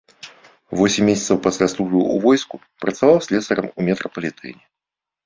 [0.77, 2.55] Восем месяцаў пасля службы ў войску
[2.87, 4.63] працаваў слесарам у метрапалітэне.